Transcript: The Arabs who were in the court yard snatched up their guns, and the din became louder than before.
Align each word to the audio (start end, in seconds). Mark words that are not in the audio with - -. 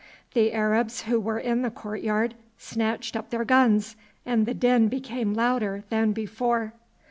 The 0.33 0.51
Arabs 0.51 1.03
who 1.03 1.19
were 1.19 1.37
in 1.37 1.61
the 1.61 1.69
court 1.69 2.01
yard 2.01 2.33
snatched 2.57 3.15
up 3.15 3.29
their 3.29 3.45
guns, 3.45 3.95
and 4.25 4.47
the 4.47 4.55
din 4.55 4.87
became 4.87 5.35
louder 5.35 5.83
than 5.91 6.11
before. 6.11 6.73